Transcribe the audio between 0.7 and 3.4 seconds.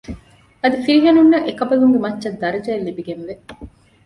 ފިރިހެނުންނަށް އެކަންބަލުންގެ މައްޗަށް ދަރަޖައެއް ލިބިގެންވެ